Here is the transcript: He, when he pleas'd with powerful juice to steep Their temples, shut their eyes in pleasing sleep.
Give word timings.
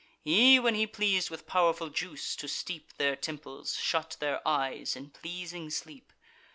He, 0.23 0.57
when 0.59 0.73
he 0.73 0.87
pleas'd 0.87 1.29
with 1.29 1.45
powerful 1.45 1.89
juice 1.89 2.35
to 2.37 2.47
steep 2.47 2.91
Their 2.97 3.15
temples, 3.15 3.75
shut 3.77 4.17
their 4.19 4.41
eyes 4.47 4.95
in 4.95 5.11
pleasing 5.11 5.69
sleep. 5.69 6.11